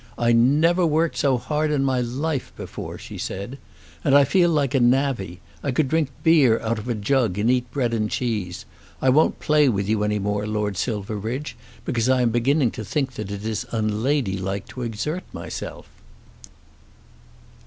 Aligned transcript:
"I 0.17 0.31
never 0.33 0.83
worked 0.83 1.17
so 1.17 1.37
hard 1.37 1.69
in 1.69 1.83
my 1.83 1.99
life 2.01 2.51
before," 2.57 2.97
she 2.97 3.19
said. 3.19 3.59
"And 4.03 4.15
I 4.17 4.23
feel 4.23 4.49
like 4.49 4.73
a 4.73 4.79
navvie. 4.79 5.41
I 5.61 5.69
could 5.69 5.89
drink 5.89 6.09
beer 6.23 6.59
out 6.59 6.79
of 6.79 6.89
a 6.89 6.95
jug 6.95 7.37
and 7.37 7.51
eat 7.51 7.69
bread 7.69 7.93
and 7.93 8.09
cheese. 8.09 8.65
I 8.99 9.09
won't 9.09 9.39
play 9.39 9.69
with 9.69 9.87
you 9.87 10.03
any 10.03 10.17
more, 10.17 10.47
Lord 10.47 10.75
Silverbridge, 10.75 11.55
because 11.85 12.09
I 12.09 12.23
am 12.23 12.31
beginning 12.31 12.71
to 12.71 12.83
think 12.83 13.19
it 13.19 13.29
is 13.29 13.67
unladylike 13.71 14.67
to 14.69 14.81
exert 14.81 15.23
myself." 15.33 15.87